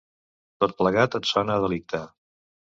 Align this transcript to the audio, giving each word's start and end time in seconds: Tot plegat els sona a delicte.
Tot 0.63 0.73
plegat 0.79 1.17
els 1.19 1.35
sona 1.35 1.59
a 1.61 1.63
delicte. 1.67 2.01